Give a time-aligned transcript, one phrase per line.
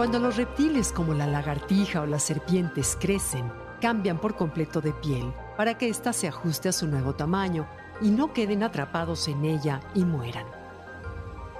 [0.00, 5.30] Cuando los reptiles como la lagartija o las serpientes crecen, cambian por completo de piel
[5.58, 7.68] para que ésta se ajuste a su nuevo tamaño
[8.00, 10.46] y no queden atrapados en ella y mueran.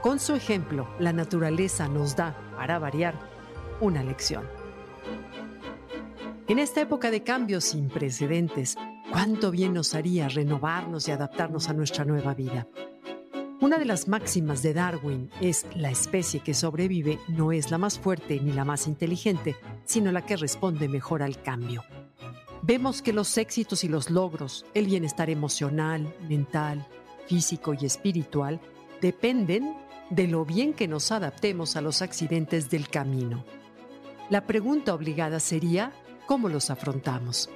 [0.01, 3.15] Con su ejemplo, la naturaleza nos da, para variar,
[3.79, 4.49] una lección.
[6.49, 8.79] En esta época de cambios sin precedentes,
[9.13, 12.67] cuánto bien nos haría renovarnos y adaptarnos a nuestra nueva vida.
[13.61, 17.99] Una de las máximas de Darwin es la especie que sobrevive no es la más
[17.99, 21.85] fuerte ni la más inteligente, sino la que responde mejor al cambio.
[22.63, 26.87] Vemos que los éxitos y los logros, el bienestar emocional, mental,
[27.27, 28.63] físico y espiritual,
[29.03, 29.75] dependen
[30.09, 33.45] de lo bien que nos adaptemos a los accidentes del camino.
[34.31, 35.93] La pregunta obligada sería,
[36.27, 37.51] ¿cómo los afrontamos?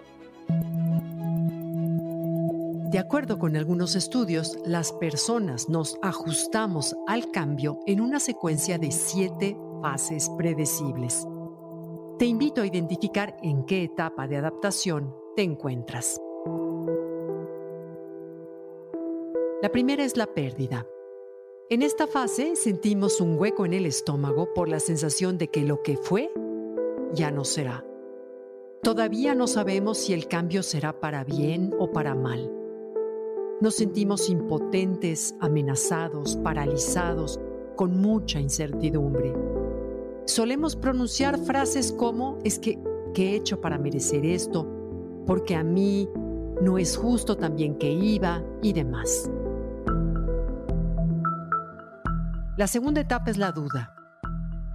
[2.95, 8.93] De acuerdo con algunos estudios, las personas nos ajustamos al cambio en una secuencia de
[8.93, 11.27] siete fases predecibles.
[12.21, 16.21] Te invito a identificar en qué etapa de adaptación te encuentras.
[19.61, 20.87] La primera es la pérdida.
[21.71, 25.83] En esta fase sentimos un hueco en el estómago por la sensación de que lo
[25.83, 26.31] que fue
[27.13, 27.85] ya no será.
[28.85, 32.64] Todavía no sabemos si el cambio será para bien o para mal.
[33.65, 37.41] Nos sentimos impotentes, amenazados, paralizados,
[37.77, 39.33] con mucha incertidumbre.
[40.27, 42.79] Solemos pronunciar frases como, es que,
[43.15, 44.69] ¿qué he hecho para merecer esto?
[45.27, 46.11] Porque a mí
[46.61, 49.31] no es justo también que iba y demás.
[52.59, 53.95] La segunda etapa es la duda.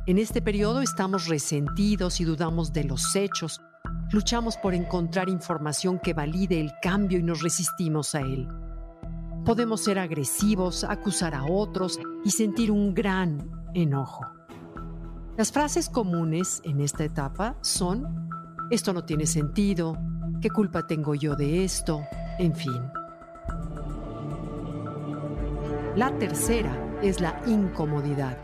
[0.08, 3.62] En este periodo estamos resentidos y dudamos de los hechos,
[4.12, 8.48] luchamos por encontrar información que valide el cambio y nos resistimos a él.
[9.50, 14.24] Podemos ser agresivos, acusar a otros y sentir un gran enojo.
[15.38, 18.30] Las frases comunes en esta etapa son,
[18.70, 19.98] esto no tiene sentido,
[20.40, 22.04] ¿qué culpa tengo yo de esto?
[22.38, 22.80] En fin.
[25.96, 28.38] La tercera es la incomodidad.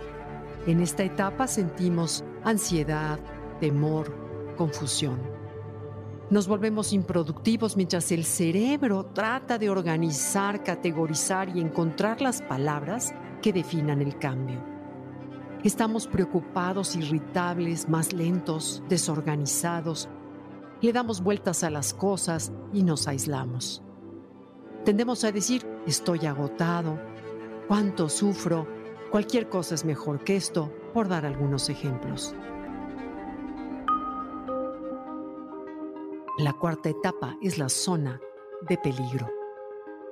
[0.66, 3.20] En esta etapa sentimos ansiedad,
[3.60, 4.12] temor,
[4.58, 5.20] confusión.
[6.32, 13.14] Nos volvemos improductivos mientras el cerebro trata de organizar, categorizar y encontrar las palabras
[13.44, 14.60] que definan el cambio.
[15.64, 20.10] Estamos preocupados, irritables, más lentos, desorganizados.
[20.82, 23.84] Le damos vueltas a las cosas y nos aislamos.
[24.84, 27.00] Tendemos a decir, estoy agotado,
[27.68, 28.68] cuánto sufro,
[29.12, 32.34] cualquier cosa es mejor que esto, por dar algunos ejemplos.
[36.38, 38.20] La cuarta etapa es la zona
[38.68, 39.30] de peligro.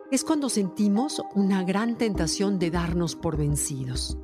[0.09, 4.17] Es cuando sentimos una gran tentación de darnos por vencidos.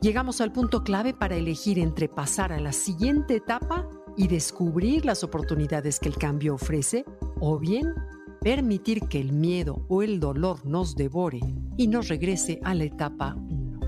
[0.00, 5.24] Llegamos al punto clave para elegir entre pasar a la siguiente etapa y descubrir las
[5.24, 7.04] oportunidades que el cambio ofrece,
[7.40, 7.92] o bien
[8.40, 11.40] permitir que el miedo o el dolor nos devore
[11.76, 13.80] y nos regrese a la etapa 1.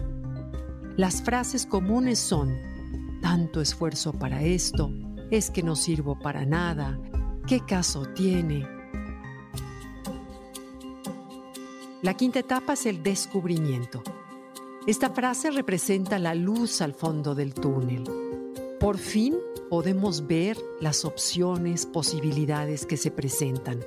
[0.97, 2.53] Las frases comunes son,
[3.21, 4.91] tanto esfuerzo para esto,
[5.31, 6.99] es que no sirvo para nada,
[7.47, 8.67] ¿qué caso tiene?
[12.03, 14.03] La quinta etapa es el descubrimiento.
[14.87, 18.05] Esta frase representa la luz al fondo del túnel.
[18.81, 19.37] Por fin
[19.71, 23.81] podemos ver las opciones, posibilidades que se presentan.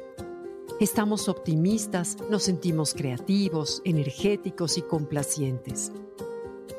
[0.79, 5.91] Estamos optimistas, nos sentimos creativos, energéticos y complacientes.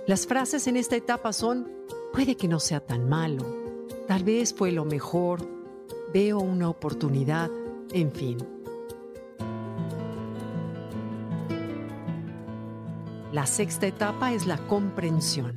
[0.06, 1.70] Las frases en esta etapa son,
[2.12, 3.66] puede que no sea tan malo,
[4.06, 5.40] Tal vez fue lo mejor,
[6.12, 7.50] veo una oportunidad,
[7.92, 8.38] en fin.
[13.32, 15.54] La sexta etapa es la comprensión.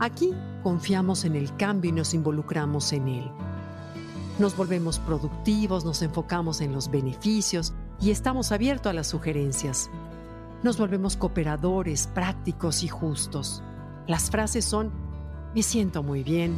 [0.00, 0.32] Aquí
[0.62, 3.30] confiamos en el cambio y nos involucramos en él.
[4.38, 9.90] Nos volvemos productivos, nos enfocamos en los beneficios y estamos abiertos a las sugerencias.
[10.62, 13.62] Nos volvemos cooperadores, prácticos y justos.
[14.06, 14.90] Las frases son,
[15.54, 16.56] me siento muy bien,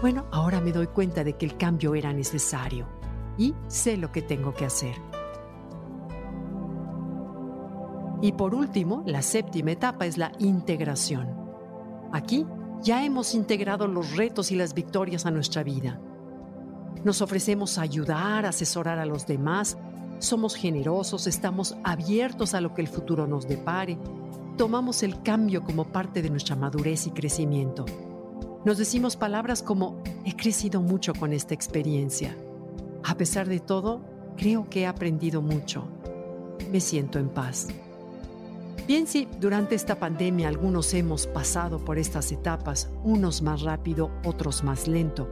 [0.00, 2.86] Bueno, ahora me doy cuenta de que el cambio era necesario
[3.36, 4.94] y sé lo que tengo que hacer.
[8.22, 11.28] Y por último, la séptima etapa es la integración.
[12.12, 12.46] Aquí
[12.82, 16.00] ya hemos integrado los retos y las victorias a nuestra vida.
[17.04, 19.76] Nos ofrecemos a ayudar, asesorar a los demás,
[20.18, 23.98] somos generosos, estamos abiertos a lo que el futuro nos depare,
[24.56, 27.84] tomamos el cambio como parte de nuestra madurez y crecimiento.
[28.62, 32.36] Nos decimos palabras como, he crecido mucho con esta experiencia.
[33.02, 34.02] A pesar de todo,
[34.36, 35.88] creo que he aprendido mucho.
[36.70, 37.68] Me siento en paz.
[38.86, 44.62] Bien, si durante esta pandemia algunos hemos pasado por estas etapas, unos más rápido, otros
[44.62, 45.30] más lento.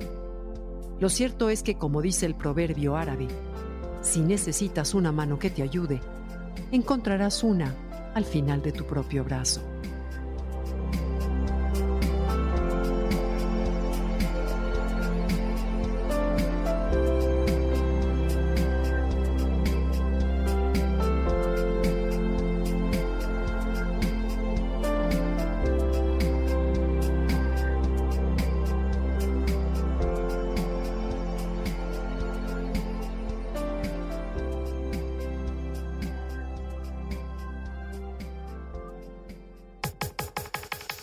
[0.99, 3.29] Lo cierto es que, como dice el proverbio árabe,
[4.01, 6.01] si necesitas una mano que te ayude,
[6.73, 7.75] encontrarás una
[8.15, 9.61] al final de tu propio brazo.